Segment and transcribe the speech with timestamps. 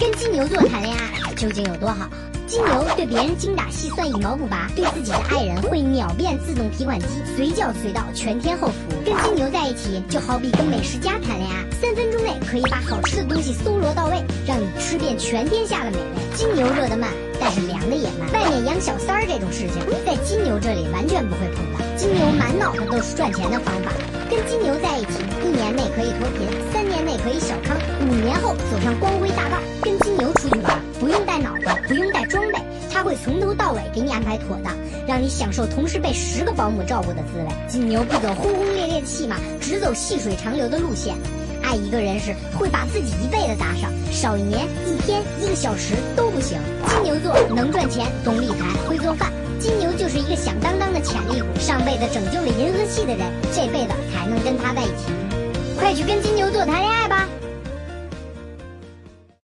[0.00, 2.08] 跟金牛座谈恋爱究竟有多好？
[2.46, 9.04] 金牛对别人精打细算一毛不拔，对自己的爱人会秒变自动提款机，随叫随到，全天候服务。
[9.04, 16.34] 跟金牛在一起就好比跟美食家谈恋爱，三分钟内可以把好吃的东西搜罗到位，让你吃遍全天下的美味。
[16.34, 18.32] 金牛热得慢，但是凉的也慢。
[18.32, 21.84] 外面养小三儿这种事情，在金牛这里完全不会碰到。
[21.94, 23.92] 金牛满脑子都是赚钱的方法，
[24.30, 29.58] 跟金牛在一起，一年内可以脱贫，三年内可以小康，五年后走上光辉大道。
[33.22, 34.74] 从头到尾给你安排妥当，
[35.06, 37.48] 让你享受同时被十个保姆照顾的滋味。
[37.68, 41.14] 金牛不走轰轰烈烈的戏码，只走细水长流的路线。
[41.62, 46.58] 爱一个人时，会把自己一辈子搭上，少一年、一天、一个小时都不行。
[46.88, 49.30] 金牛座能赚钱，懂理财，会做饭。
[49.60, 55.12] 金牛就是一个响当当的潜力股，上辈子拯救了银河系的人，这辈子还能跟他在一起。
[55.78, 57.28] 快去跟金牛座谈恋爱吧！